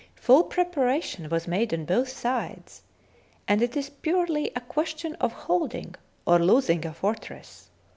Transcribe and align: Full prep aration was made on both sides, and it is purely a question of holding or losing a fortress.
Full 0.15 0.45
prep 0.45 0.73
aration 0.77 1.29
was 1.29 1.47
made 1.47 1.71
on 1.75 1.85
both 1.85 2.09
sides, 2.09 2.81
and 3.47 3.61
it 3.61 3.77
is 3.77 3.91
purely 3.91 4.49
a 4.55 4.59
question 4.61 5.13
of 5.17 5.31
holding 5.31 5.93
or 6.25 6.39
losing 6.39 6.87
a 6.87 6.93
fortress. 6.95 7.69